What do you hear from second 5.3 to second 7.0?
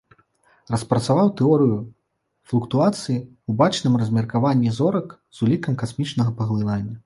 з улікам касмічнага паглынання.